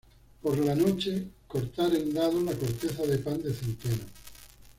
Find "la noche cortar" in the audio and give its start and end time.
0.57-1.93